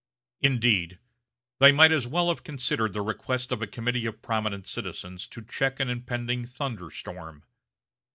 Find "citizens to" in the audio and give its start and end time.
4.65-5.43